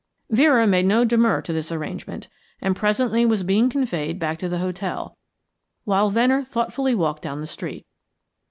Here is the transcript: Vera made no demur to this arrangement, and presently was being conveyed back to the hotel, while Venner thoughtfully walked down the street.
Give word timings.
Vera 0.31 0.65
made 0.65 0.87
no 0.87 1.05
demur 1.05 1.43
to 1.43 1.53
this 1.53 1.71
arrangement, 1.71 2.27
and 2.59 2.75
presently 2.75 3.23
was 3.23 3.43
being 3.43 3.69
conveyed 3.69 4.17
back 4.17 4.39
to 4.39 4.49
the 4.49 4.57
hotel, 4.57 5.15
while 5.83 6.09
Venner 6.09 6.43
thoughtfully 6.43 6.95
walked 6.95 7.21
down 7.21 7.39
the 7.39 7.45
street. 7.45 7.85